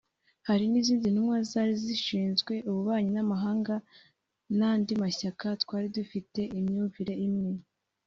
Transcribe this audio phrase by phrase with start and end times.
[0.47, 3.75] Hari n’izindi ntumwa zari zishinzwe ububanyi n’amahanga
[4.57, 7.51] n’andi mashyaka twari dufite imyumvire imwe